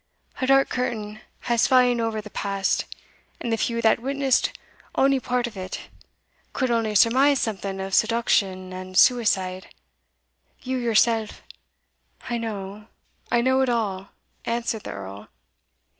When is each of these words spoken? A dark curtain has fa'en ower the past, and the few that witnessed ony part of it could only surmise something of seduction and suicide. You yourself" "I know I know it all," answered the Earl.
A 0.41 0.47
dark 0.47 0.69
curtain 0.69 1.21
has 1.41 1.67
fa'en 1.67 2.01
ower 2.01 2.21
the 2.21 2.31
past, 2.31 2.85
and 3.39 3.53
the 3.53 3.55
few 3.55 3.83
that 3.83 3.99
witnessed 3.99 4.51
ony 4.95 5.19
part 5.19 5.45
of 5.45 5.55
it 5.55 5.89
could 6.53 6.71
only 6.71 6.95
surmise 6.95 7.39
something 7.39 7.79
of 7.79 7.93
seduction 7.93 8.73
and 8.73 8.97
suicide. 8.97 9.67
You 10.63 10.77
yourself" 10.79 11.43
"I 12.31 12.39
know 12.39 12.87
I 13.31 13.41
know 13.41 13.61
it 13.61 13.69
all," 13.69 14.09
answered 14.43 14.85
the 14.85 14.91
Earl. 14.91 15.29